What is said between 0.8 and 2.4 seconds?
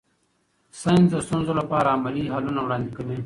ساینس د ستونزو لپاره عملي